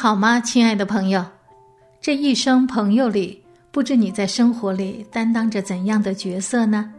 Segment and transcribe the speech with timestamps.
[0.00, 1.22] 好吗，亲爱的朋友？
[2.00, 6.90] 这一生朋友里，不知你在生活里担当着怎样的角色呢？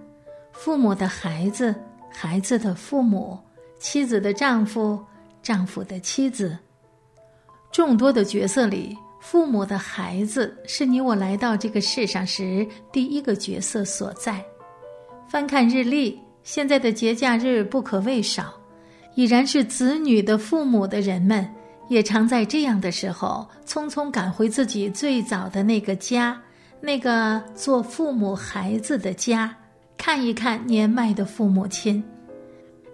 [0.51, 1.73] 父母的孩子，
[2.11, 3.39] 孩子的父母，
[3.79, 5.03] 妻子的丈夫，
[5.41, 6.55] 丈夫的妻子。
[7.71, 14.45] 众多的角色里，父母的孩子是你我来到这个世上时第一个角色所在。
[15.27, 18.53] 翻看日历，现在的节假日不可谓少，
[19.15, 21.51] 已然是子女的父母的人们。
[21.89, 26.39] 也常在这样的时候，匆匆赶回自己最早的那个家，
[26.79, 29.53] 那个做父母孩子的家，
[29.97, 32.01] 看一看年迈的父母亲。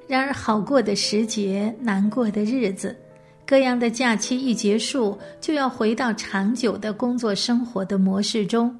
[0.07, 2.97] 然而，好过的时节，难过的日子，
[3.45, 8.75] 各样的假期一结束，就要回到长久的工作生活的模式中，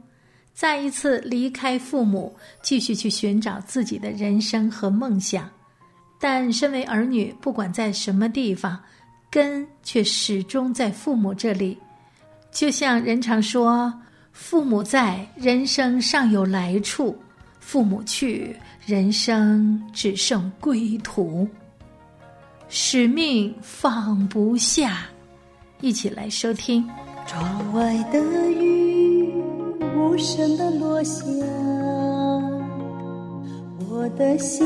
[0.54, 5.48] 再一次离开父母，继续去寻找自己的人生和梦想。
[6.20, 8.80] 但身为儿女，不管在什么地方。
[9.30, 11.78] 根却始终在父母这里，
[12.52, 13.94] 就像人常说
[14.32, 17.14] ：“父母在，人生尚有来处；
[17.60, 21.48] 父母去，人生只剩归途。”
[22.70, 25.06] 使命放不下，
[25.82, 26.88] 一起来收听。
[27.26, 28.20] 窗外的
[28.52, 29.30] 雨
[29.96, 31.22] 无声的落下，
[33.90, 34.66] 我的心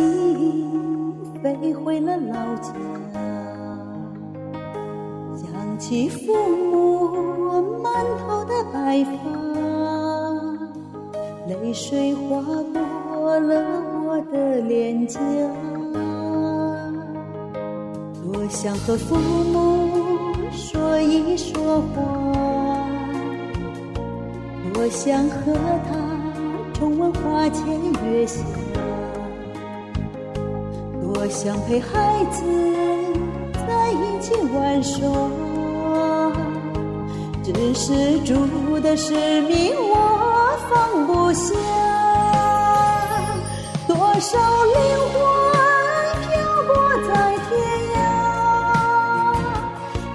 [1.41, 2.71] 飞回了老家。
[5.81, 6.31] 起父
[6.71, 9.11] 母满头的白发，
[11.47, 12.39] 泪水划
[12.71, 13.65] 过了
[14.05, 15.19] 我的脸颊。
[18.23, 19.89] 多想和父母
[20.51, 22.03] 说一说话，
[24.75, 25.51] 多想和
[25.89, 25.95] 他
[26.75, 27.65] 重温花前
[28.05, 28.39] 月下，
[31.01, 32.43] 多想陪孩子
[33.67, 35.09] 在一起玩耍。
[37.53, 41.49] 只是主的使命我放不下，
[43.87, 44.75] 多少灵
[45.11, 45.15] 魂
[46.21, 46.29] 漂
[46.67, 46.69] 泊
[47.07, 47.09] 在
[47.47, 47.49] 天
[47.95, 47.99] 涯，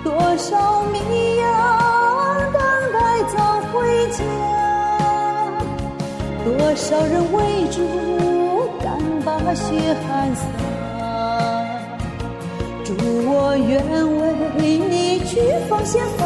[0.02, 0.94] 多少迷
[1.36, 1.44] 羊
[2.52, 2.56] 等
[2.92, 2.96] 待
[3.36, 3.36] 早
[3.72, 3.74] 回
[4.10, 4.18] 家，
[6.44, 7.36] 多少人为
[7.70, 7.76] 主
[8.82, 8.86] 敢
[9.24, 9.64] 把血
[10.06, 10.42] 汗洒，
[12.84, 12.94] 主
[13.28, 13.70] 我愿
[14.58, 16.24] 为你去奉献放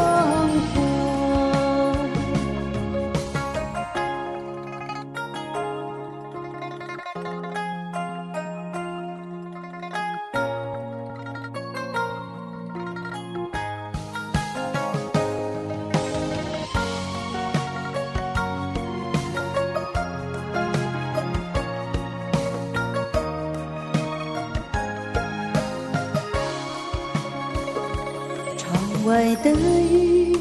[29.05, 30.35] 外的雨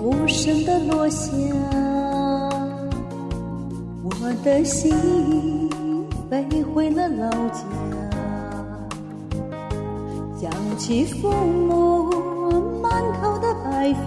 [0.00, 1.28] 无声的落下，
[4.04, 4.10] 我
[4.44, 5.68] 的心
[6.30, 7.64] 飞回了老家。
[10.40, 14.00] 想起父母满头的白发，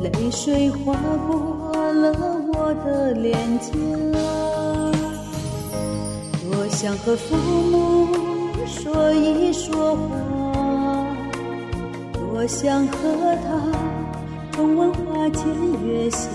[0.00, 0.94] 泪水划
[1.28, 2.14] 过了
[2.54, 3.72] 我的脸颊。
[6.50, 8.08] 多想和父母
[8.66, 10.39] 说一说话。
[12.42, 12.94] 我想和
[13.44, 13.50] 他
[14.52, 15.46] 重温花前
[15.84, 16.26] 月下，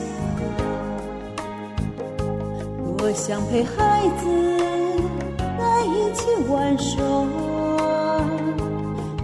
[2.95, 4.27] 多想陪孩子
[5.39, 7.03] 在一起玩耍。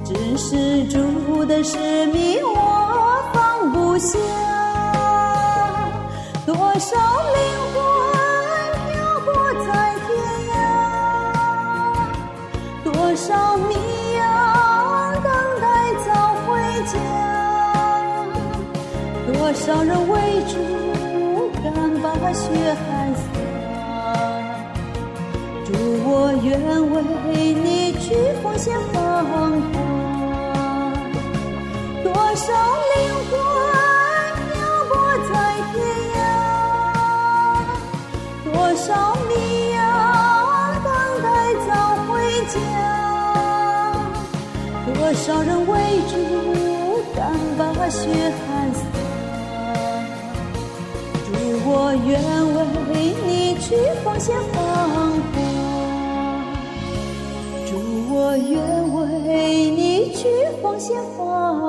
[0.04, 4.18] 只是主的使命我放不下，
[6.48, 7.39] 多少灵
[7.75, 7.80] 魂
[8.89, 9.31] 漂泊
[9.68, 9.69] 在
[10.07, 10.10] 天
[12.81, 13.75] 涯，多少迷。
[19.51, 20.18] 多少人为
[20.48, 20.56] 主，
[21.36, 21.68] 不敢
[22.01, 23.21] 把血汗洒？
[25.65, 25.74] 主
[26.06, 26.48] 我愿
[26.88, 28.95] 为你去奉献芳
[29.27, 29.74] 华。
[32.01, 32.48] 多少
[32.95, 32.95] 灵
[33.27, 33.30] 魂
[34.48, 34.50] 漂
[34.88, 34.89] 泊
[35.27, 35.36] 在
[35.68, 35.75] 天
[36.15, 36.18] 涯？
[38.53, 38.88] 多少
[39.27, 39.30] 迷
[39.75, 39.77] 谣
[40.86, 40.88] 等
[41.21, 41.27] 待
[41.68, 41.69] 早
[42.07, 42.09] 回
[42.48, 42.56] 家？
[44.94, 45.75] 多少人为
[46.07, 46.15] 主，
[46.86, 47.19] 不敢
[47.57, 47.59] 把
[47.89, 48.00] 血
[48.48, 48.50] 汗？
[51.94, 52.16] 我愿
[52.94, 55.36] 为你去奉献芳华。
[57.68, 57.76] 主，
[58.10, 60.26] 我愿为你去
[60.62, 61.68] 奉献芳华。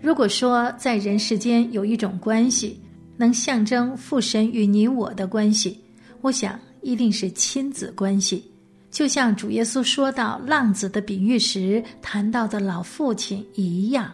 [0.00, 2.80] 如果说在人世间有一种关系
[3.16, 5.82] 能象征父神与你我的关系，
[6.20, 8.48] 我想一定是亲子关系。
[8.98, 14.12] 就像主耶稣说到浪子的比喻时谈到的老父亲一样，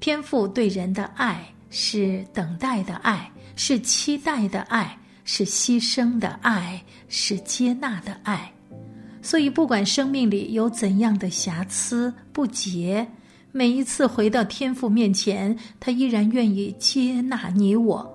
[0.00, 8.50] 天父对人的爱是等待的爱，是期待的爱，是牺牲的爱，是接纳的爱。
[9.20, 13.06] 所以，不管生命里有怎样的瑕疵不洁。
[13.50, 18.11] 每一次回到天父面前，他依然愿意接纳你我，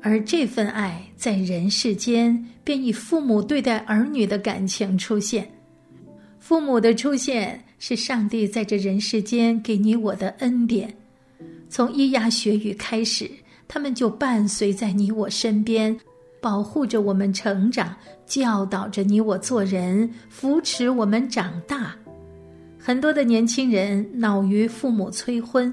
[0.00, 5.50] 而这份爱在人世间便以父母对待儿女的感情出现。
[6.38, 10.94] 父母的出现是上帝在这人世间给你我的恩典。
[11.68, 13.30] 从咿呀学语开始，
[13.66, 15.94] 他们就伴随在你我身边，
[16.40, 21.94] 保护着我们成长，教导着你我做人，扶持我们长大。
[22.78, 25.72] 很多的年轻人恼于父母催婚，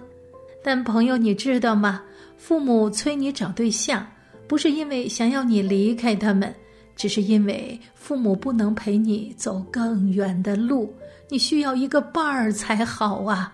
[0.62, 2.01] 但朋友，你知道吗？
[2.36, 4.06] 父母催你找对象，
[4.47, 6.53] 不是因为想要你离开他们，
[6.95, 10.94] 只是因为父母不能陪你走更远的路，
[11.30, 13.53] 你需要一个伴儿才好啊。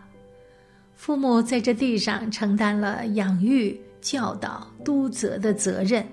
[0.95, 6.05] 父母在这地上承担了养育、教导、督责的责任，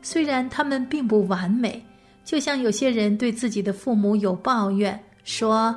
[0.00, 1.84] 虽然他们并不完美，
[2.24, 5.74] 就像有些人对自己的父母有抱怨，说。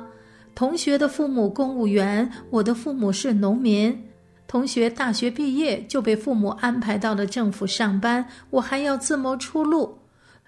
[0.54, 3.94] 同学的父母公务员，我的父母是农民。
[4.48, 9.98] 同学大学毕业就被父母安排到了政府上班，我还要自谋出路。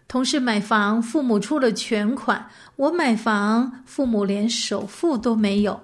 [0.07, 2.47] 同事买房，父母出了全款，
[2.77, 5.79] 我买房，父母连首付都没有。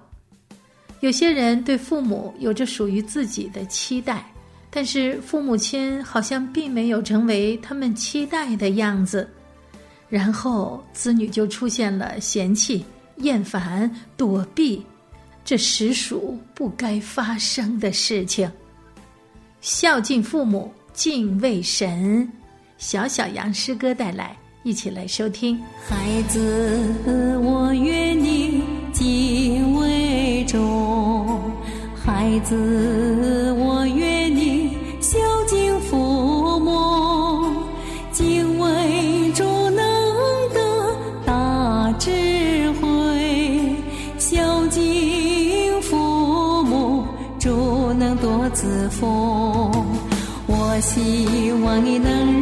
[1.01, 4.25] 有些人对父母有着属于自己的期待，
[4.71, 9.29] 但是父母亲好像并没有成为他们期待的样子，
[10.09, 12.85] 然后子女就出现了嫌弃。
[13.19, 14.85] 厌烦、躲避，
[15.45, 18.51] 这实属不该发生的事情。
[19.61, 22.27] 孝敬父母，敬畏神。
[22.79, 25.59] 小小羊诗歌带来，一起来收听。
[25.87, 28.63] 孩子，我愿你
[28.93, 31.41] 敬畏中。
[31.95, 33.84] 孩子，我
[50.95, 52.34] 希望你能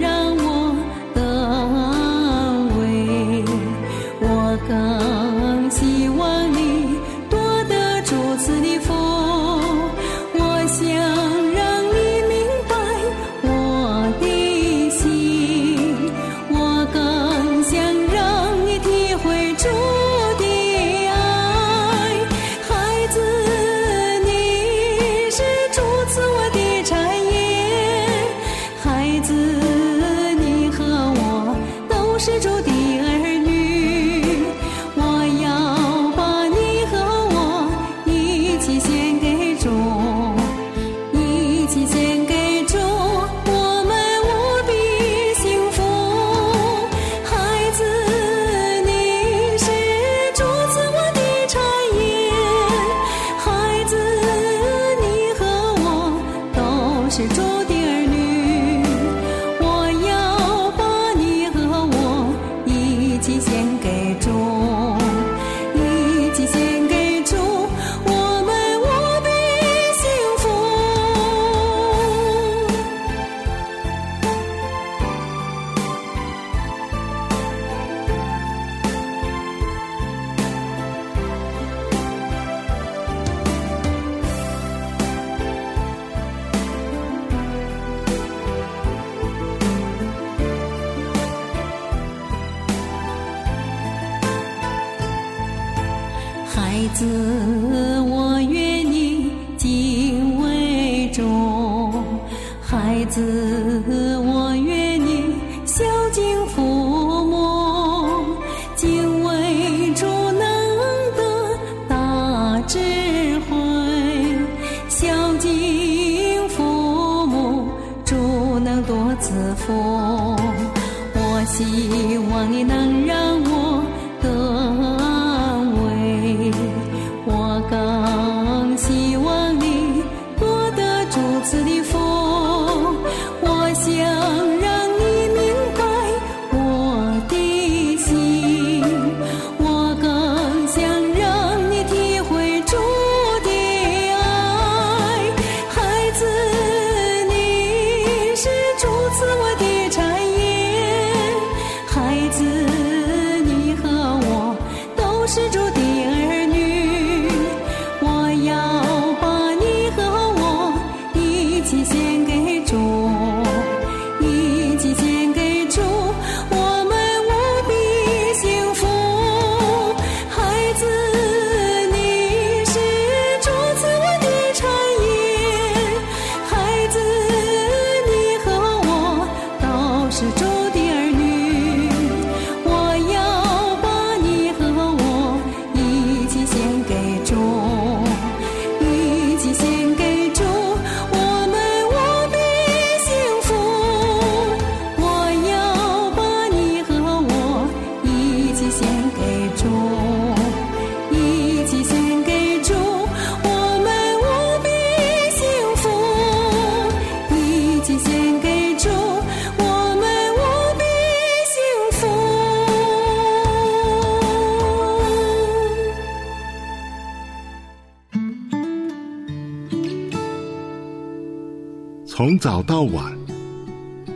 [223.03, 223.13] 晚，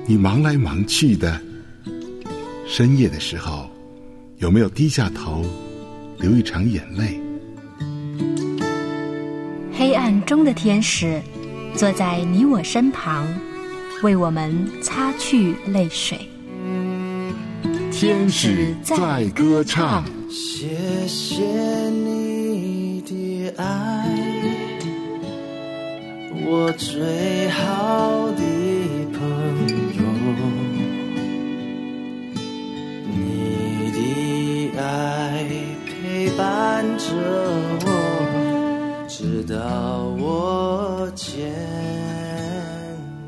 [0.07, 1.40] 你忙来忙去的，
[2.66, 3.69] 深夜的时候，
[4.38, 5.45] 有没有低下头
[6.19, 7.21] 流一场眼泪？
[9.73, 11.21] 黑暗中的天使
[11.75, 13.26] 坐在你我身旁，
[14.02, 16.19] 为我们擦去泪水。
[17.90, 20.05] 天使在歌唱。
[20.31, 21.43] 谢谢
[21.90, 24.09] 你的爱，
[26.45, 28.43] 我最好的
[37.08, 37.12] 着
[37.84, 41.52] 我，直到我见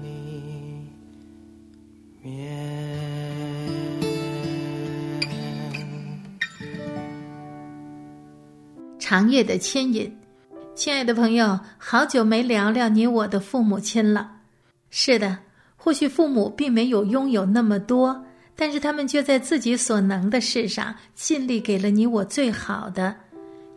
[0.02, 0.82] 你
[2.20, 2.58] 面。
[8.98, 10.12] 长夜的牵引，
[10.74, 14.32] 亲爱的朋友，好久没聊聊你我的父母亲了。
[14.90, 15.38] 是的，
[15.76, 18.24] 或许父母并没有拥有那么多，
[18.56, 23.14] 但是他们却在自己所能的事上尽力给了你我最好的。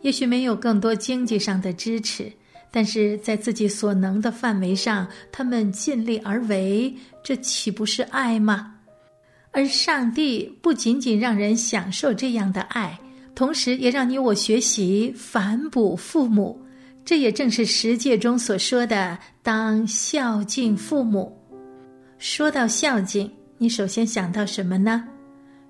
[0.02, 2.30] 也许没有更多经济上的支持，
[2.70, 6.94] 但是在自己所能的范围上，他们尽力而为，
[7.24, 8.74] 这岂不是爱吗？
[9.50, 12.98] 而上帝不仅仅让人享受这样的爱。
[13.34, 16.60] 同时，也让你我学习反哺父母，
[17.04, 21.34] 这也正是十诫中所说的“当孝敬父母”。
[22.18, 25.04] 说到孝敬，你首先想到什么呢？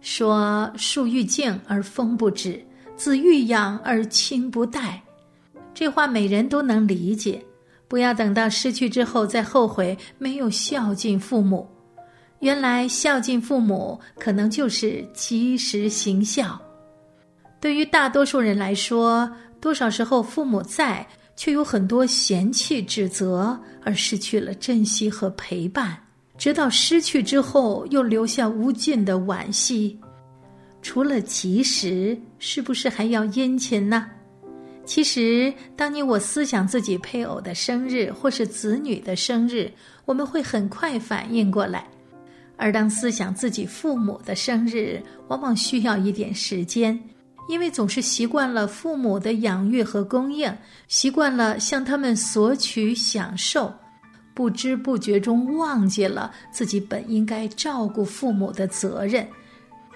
[0.01, 2.61] 说“树欲静而风不止，
[3.03, 5.03] 子欲养而亲不待”，
[5.75, 7.45] 这话每人都能理解。
[7.89, 11.69] 不要等到失去之后再后悔没有孝敬父母。
[12.39, 16.57] 原来孝敬父母，可能就是及时行孝。
[17.61, 19.29] 对于大多数人来说，
[19.61, 21.05] 多少时候父母在，
[21.35, 25.99] 却有很多嫌弃、指责，而失去了珍惜和陪伴。
[26.39, 29.99] 直到失去之后，又留下无尽的惋惜。
[30.83, 34.11] 除了及时，是不是还要殷勤呢？
[34.85, 39.71] 其实，当你我思想自己配偶的生日或是子女的生日，
[40.05, 41.81] 我们会很快反应过来；
[42.57, 47.01] 而当思想自己父母的生日，往往需要一点时间。
[47.49, 50.53] 因为总是习惯了父母的养育和供应，
[50.89, 53.73] 习惯了向他们索取享受，
[54.33, 59.27] 不知不觉中忘记了自己本应该照顾父母的责任，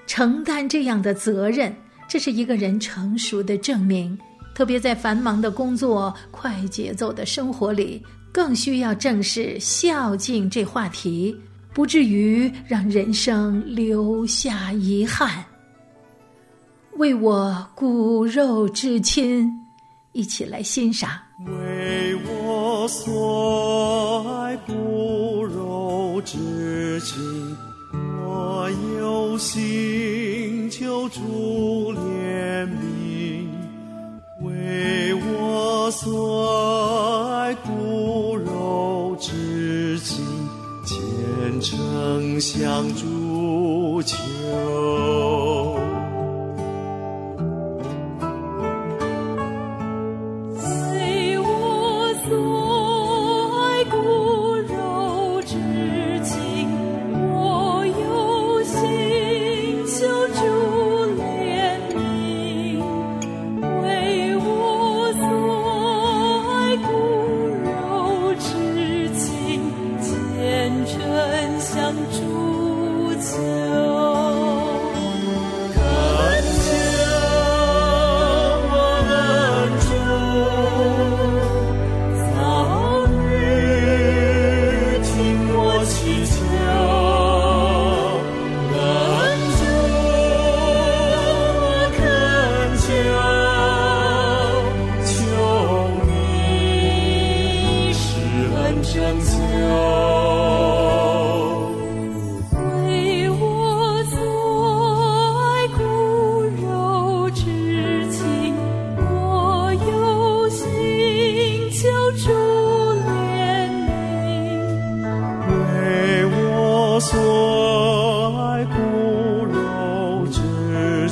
[0.06, 1.74] 承担这样的责任，
[2.08, 4.16] 这是一个人成熟的证明。
[4.54, 11.36] 特别在繁忙的工作、快节奏的生活里，更需要正视孝敬这话题，
[11.74, 15.44] 不至于让人生留下遗憾。
[16.94, 19.46] 为我骨肉至亲，
[20.12, 21.10] 一起来欣赏。
[21.44, 27.35] 为我所爱骨肉至亲，
[35.98, 40.22] 所爱骨肉至亲，
[40.84, 45.15] 虔诚相助求。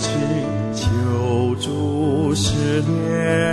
[0.05, 0.13] 请
[0.75, 3.44] 求助失恋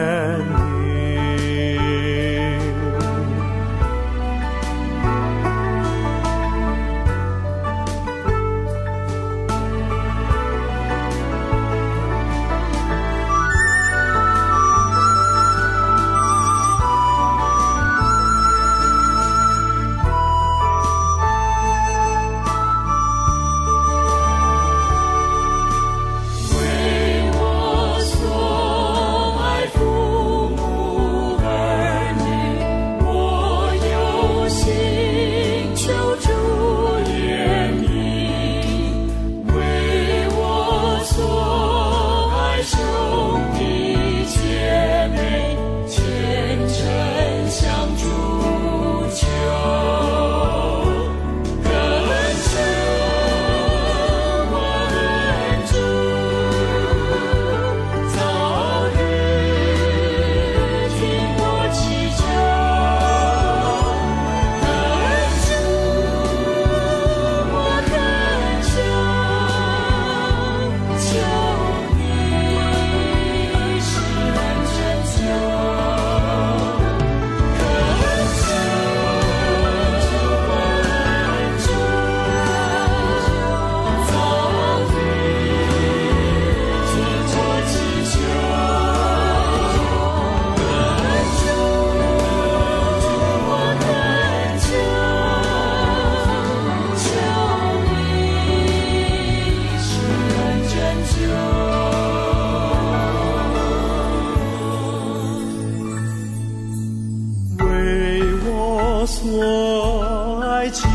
[109.01, 110.85] 我所爱亲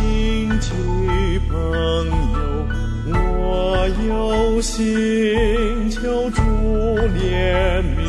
[0.60, 0.70] 戚
[1.48, 2.68] 朋友
[3.12, 6.40] 我有心求助
[7.08, 8.05] 怜悯。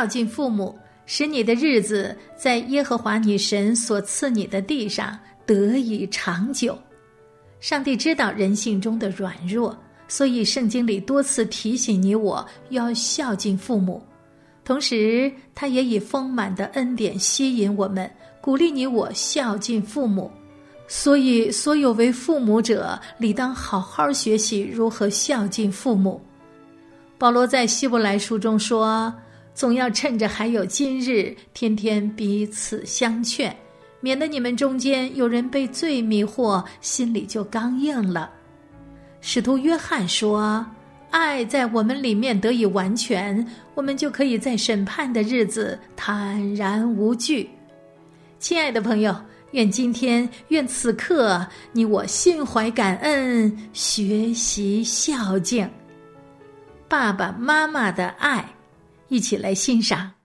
[0.00, 6.74] 孝敬父母，使你的日子在耶和华你神所赐你的地上得以长久。
[7.60, 9.76] 上帝知道人性中的软弱，
[10.08, 14.02] 所以圣经里多次提醒你我要孝敬父母。
[14.64, 18.10] 同时，他也以丰满的恩典吸引我们，
[18.40, 20.30] 鼓励你我孝敬父母。
[20.88, 26.18] 所以，所有为父母者，理当好好学习如何孝敬父母。
[27.18, 29.12] 保罗在希伯来书中说
[29.54, 33.54] ：“总要趁着还有今日，天天彼此相劝，
[34.00, 38.30] 免得你们中间有人被罪迷惑，心里就刚硬了。”
[39.20, 40.64] 使徒约翰说
[41.10, 47.50] ：“爱在我们里面得以完全，我们就可以在审判的日子坦然无惧。”
[48.38, 49.14] 亲爱的朋友，
[49.50, 55.68] 愿今天，愿此刻，你我心怀感恩，学习孝敬。
[56.88, 58.48] 爸爸妈妈的爱，
[59.10, 60.19] 一起来欣赏。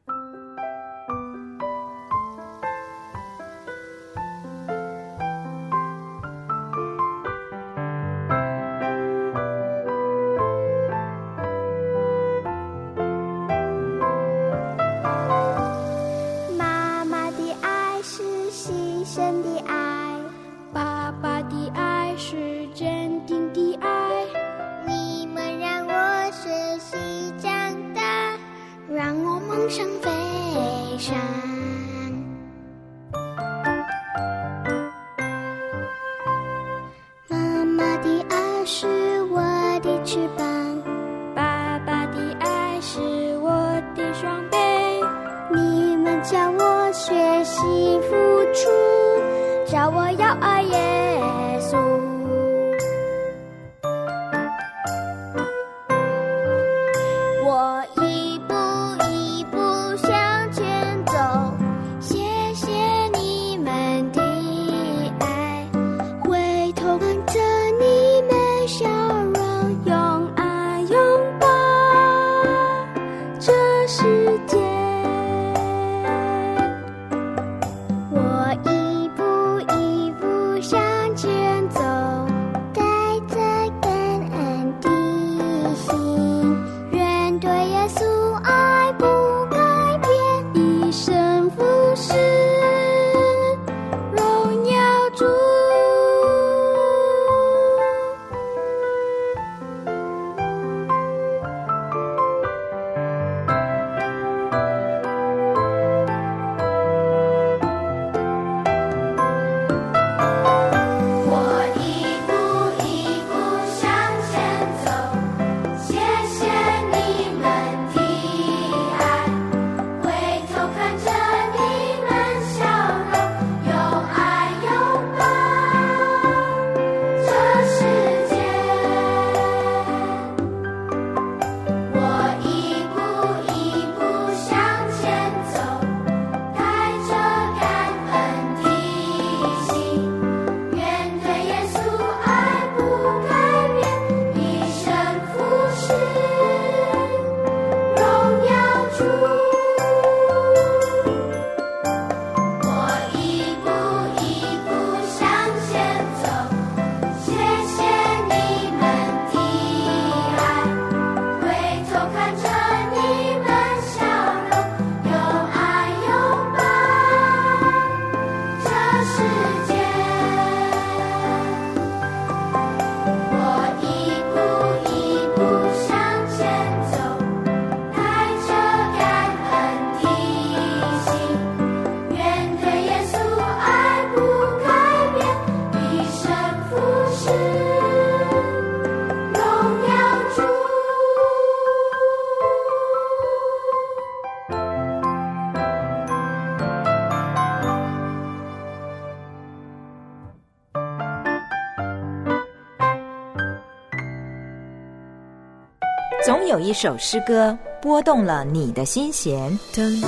[206.76, 210.02] 首诗歌拨动了你的心弦，当你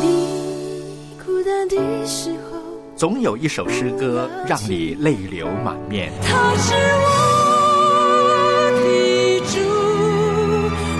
[1.26, 2.60] 孤单的时候，
[2.98, 6.12] 总有一首诗歌让你泪流满面。
[6.22, 8.28] 他是我
[8.84, 9.58] 的主，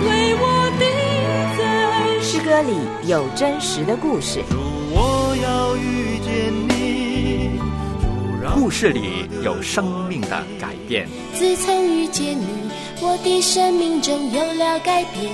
[0.08, 0.46] 为我
[0.80, 0.88] 定
[1.58, 1.62] 在
[2.22, 2.72] 诗歌里
[3.10, 7.60] 有真实的故事，我要遇见你，
[8.56, 11.10] 故事里有生命的改变。
[11.34, 15.30] 自从遇见你，我的生命中有了改变。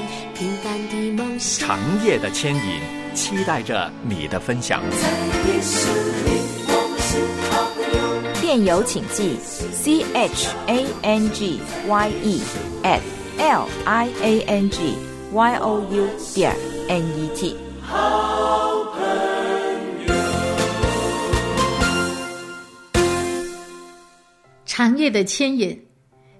[1.39, 2.81] 长夜的牵引，
[3.13, 4.81] 期待着你的分享。
[8.41, 9.37] 电邮请寄
[9.71, 12.41] c h a n g y e
[12.81, 13.01] at
[13.37, 14.95] l i a n g
[15.31, 16.55] y o u 点
[16.87, 17.55] n e t。
[24.65, 25.79] 长夜的牵引，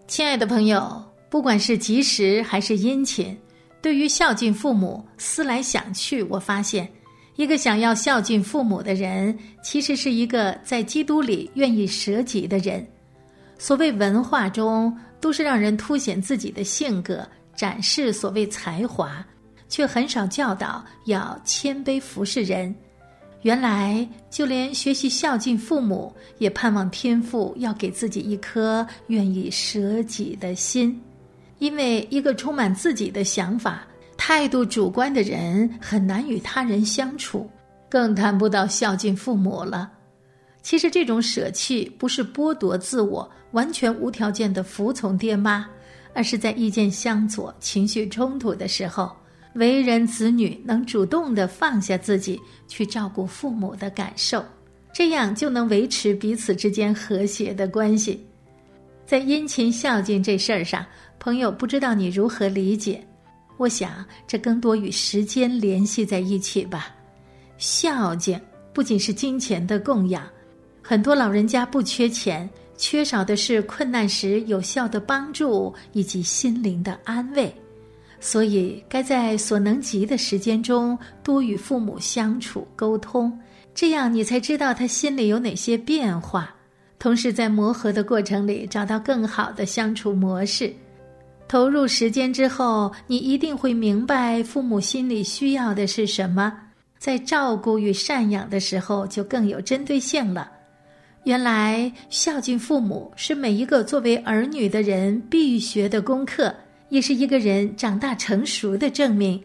[0.08, 3.38] 亲爱的朋友，不管是及时还是殷勤，
[3.84, 6.90] 对于孝敬父母，思来想去，我发现，
[7.36, 12.88] 一个想要孝敬父母的人，其实是一个在基督里愿意舍己的人。
[13.58, 19.22] 所谓文化中，都是让人凸显自己的性格，展示所谓才华，
[19.68, 22.74] 却很少教导要谦卑服侍人。
[23.42, 30.98] 原来，就连学习孝敬父母，也盼望天父要给自己一颗愿意舍己的心。
[31.64, 37.50] 因为一个充满自己的想法、态度主观的人，很难与他人相处，
[37.90, 39.90] 更谈不到孝敬父母了。
[40.62, 45.66] 其实，这种舍弃不是剥夺自我，完全无条件的服从爹妈，
[46.14, 49.10] 而是在意见相左、情绪冲突的时候。
[49.54, 54.44] 为人子女能主动的放下自己，去照顾父母的感受，
[54.92, 58.28] 这样就能维持彼此之间和谐的关系。
[59.06, 60.84] 在殷勤孝敬这事儿上，
[61.24, 63.02] 朋友不知道你如何理解？
[63.56, 66.94] 我想这更多与时间联系在一起吧。
[67.58, 68.38] 孝敬
[68.74, 70.28] 不仅是金钱的供养，
[70.82, 77.56] 很多老人家不缺钱，缺少的是困难时有效的帮助以及心灵的安慰。
[78.20, 83.32] 所以，该在所能及的时间中多与父母相处沟通，
[83.74, 86.54] 这样你才知道他心里有哪些变化。
[87.00, 90.74] 同时，在磨合的过程里找到更好的相处模式。
[91.48, 96.54] 投入时间之后，你一定会明白父母心里需要的是什么。
[96.98, 100.50] 在照顾与赡养的时候，就更有针对性了。
[101.26, 106.54] 原来，孝敬父母是每一个作为儿女的人必学的功课。
[106.90, 109.42] 也是一个人长大成熟的证明，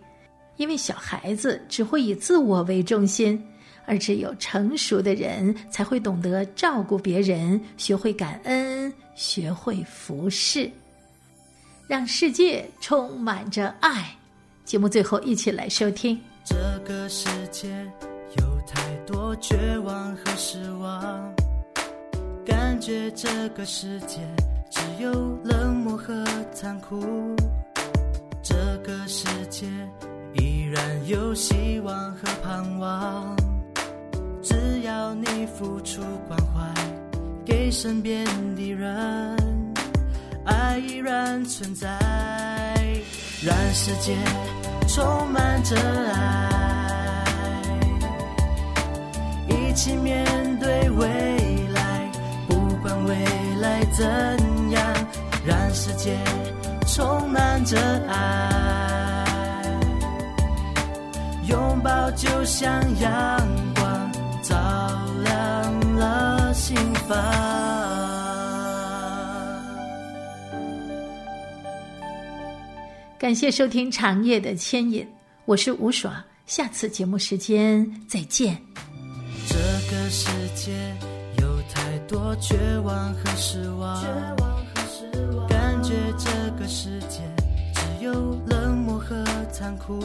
[0.59, 3.43] 因为小孩子只会以自我为中心，
[3.87, 10.71] 而只有成熟的人才会懂得照顾别人，学会感恩，学会服侍，
[11.89, 14.15] 让世界充满着爱。
[14.63, 16.21] 节目最后，一起来收听。
[16.45, 17.67] 这个世界
[18.37, 21.35] 有太多绝望和失望，
[22.45, 24.21] 感觉这个世界。
[24.71, 25.11] 只有
[25.43, 26.23] 冷漠和
[26.53, 27.35] 残酷，
[28.43, 29.67] 这个世界
[30.35, 33.35] 依然有希望和盼望。
[34.43, 36.71] 只要你付出关怀
[37.47, 39.58] 给身边的人，
[40.49, 41.87] 爱依然存在，
[43.45, 44.17] 让世界
[44.89, 45.77] 充满着
[46.13, 47.71] 爱，
[49.49, 50.25] 一起面
[50.59, 51.07] 对未
[51.73, 52.11] 来，
[52.49, 53.15] 不管未
[53.61, 54.05] 来怎
[54.71, 54.83] 样。
[55.47, 56.19] 让世界
[56.87, 59.25] 充满着爱，
[61.47, 63.41] 拥抱就像阳
[63.77, 64.55] 光，照
[65.23, 66.77] 亮了心
[67.09, 67.78] 房。
[73.19, 75.05] 感谢收听长夜的牵引，
[75.45, 76.15] 我是吴爽，
[76.47, 78.57] 下次节目时间再见。
[79.49, 79.57] 这
[79.91, 80.71] 个世界
[81.43, 84.01] 有太多绝望和失望。
[84.01, 84.09] 绝
[84.41, 87.19] 望和失望感觉这个世界
[87.75, 88.13] 只有
[88.47, 89.99] 冷漠和残酷，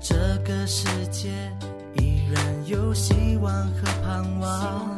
[0.00, 1.28] 这个世界
[1.94, 4.96] 依然有希望和盼望。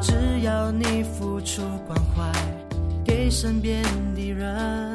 [0.00, 2.32] 只要你付出关怀
[3.04, 3.82] 给身边
[4.14, 4.94] 的人，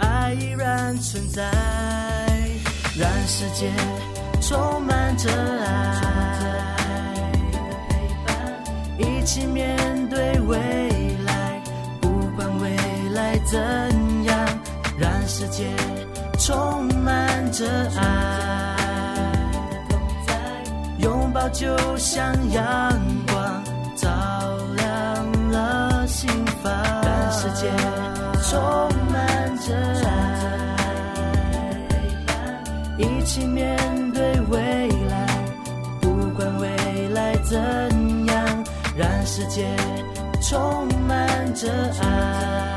[0.00, 1.42] 爱依然存在，
[2.98, 3.70] 让世界
[4.40, 5.30] 充满着
[5.64, 7.32] 爱，
[8.98, 9.76] 一起面
[10.08, 10.58] 对未
[11.24, 11.62] 来，
[12.00, 12.76] 不管未
[13.14, 13.38] 来。
[13.46, 13.58] 怎
[14.24, 14.36] 样
[14.98, 15.64] 让世界
[16.38, 18.76] 充满着爱？
[20.98, 22.92] 拥抱就像阳
[23.26, 23.64] 光，
[23.96, 24.08] 照
[24.76, 26.28] 亮了心
[26.62, 26.72] 房。
[27.02, 27.72] 让世界
[28.48, 28.60] 充
[33.32, 33.78] 起面
[34.12, 34.58] 对未
[35.08, 35.24] 来，
[36.00, 37.56] 不管未来怎
[38.26, 38.64] 样，
[38.96, 39.68] 让世界
[40.42, 41.70] 充满着
[42.02, 42.76] 爱。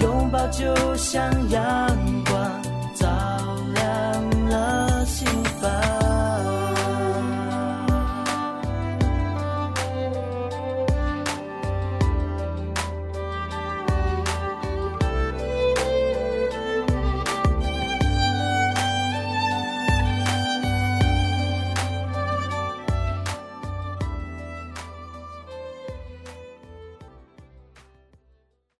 [0.00, 2.07] 拥抱就像阳光